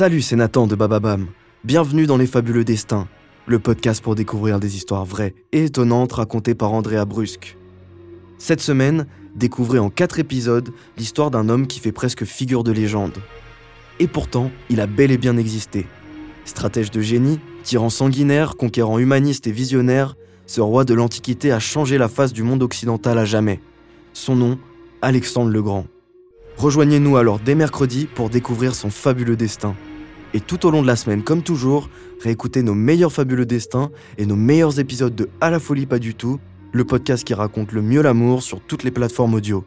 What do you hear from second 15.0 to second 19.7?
et bien existé. Stratège de génie, tyran sanguinaire, conquérant humaniste et